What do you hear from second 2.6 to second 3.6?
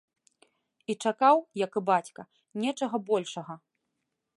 нечага большага.